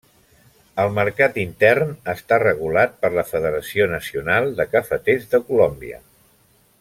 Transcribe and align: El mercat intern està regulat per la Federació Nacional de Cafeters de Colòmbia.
El 0.83 0.87
mercat 0.95 1.35
intern 1.41 1.91
està 2.15 2.39
regulat 2.45 2.97
per 3.03 3.13
la 3.19 3.27
Federació 3.35 3.89
Nacional 3.95 4.53
de 4.61 4.67
Cafeters 4.75 5.29
de 5.35 5.43
Colòmbia. 5.53 6.01